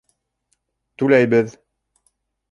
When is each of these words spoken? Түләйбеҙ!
Түләйбеҙ! 1.01 1.53